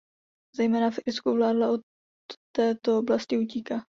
Zejména 0.57 0.91
v 0.91 0.99
Irsku 1.05 1.33
vláda 1.33 1.71
od 1.71 1.81
této 2.55 2.99
oblasti 2.99 3.37
utíká. 3.37 3.83